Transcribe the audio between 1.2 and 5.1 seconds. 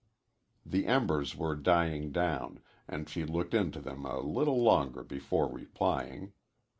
were dying down, and she looked into them a little longer